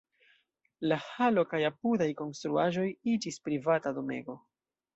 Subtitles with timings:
[0.91, 4.39] La halo kaj apudaj konstruaĵoj iĝis privata domego.